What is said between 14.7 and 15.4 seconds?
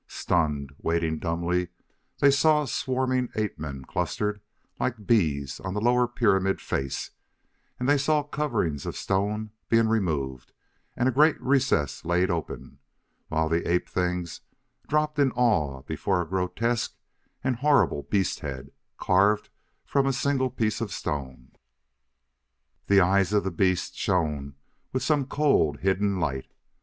dropped in